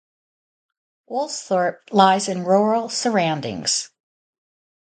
Woolsthorpe 1.11 1.89
lies 1.91 2.27
in 2.27 2.43
rural 2.43 2.89
surroundings. 2.89 3.91